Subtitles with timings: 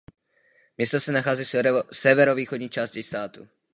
[0.77, 3.47] Město se nachází v severovýchodní částí státu.